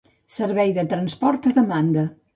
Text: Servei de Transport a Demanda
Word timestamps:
Servei 0.35 0.71
de 0.77 0.85
Transport 0.93 1.45
a 1.51 1.55
Demanda 1.59 2.05